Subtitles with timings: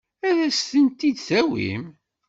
[0.27, 1.83] Ad as-tent-id-tawim?